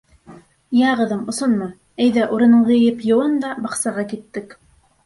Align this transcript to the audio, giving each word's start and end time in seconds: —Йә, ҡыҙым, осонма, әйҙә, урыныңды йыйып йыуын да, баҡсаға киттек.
—Йә, 0.77 0.93
ҡыҙым, 1.01 1.21
осонма, 1.33 1.67
әйҙә, 2.07 2.27
урыныңды 2.39 2.79
йыйып 2.81 3.07
йыуын 3.13 3.39
да, 3.47 3.57
баҡсаға 3.69 4.09
киттек. 4.15 4.63